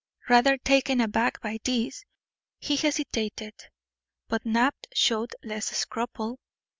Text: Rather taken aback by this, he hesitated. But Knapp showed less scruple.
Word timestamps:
Rather 0.29 0.57
taken 0.57 0.99
aback 0.99 1.39
by 1.41 1.59
this, 1.63 2.05
he 2.57 2.75
hesitated. 2.75 3.53
But 4.27 4.47
Knapp 4.47 4.73
showed 4.95 5.29
less 5.43 5.67
scruple. 5.77 6.39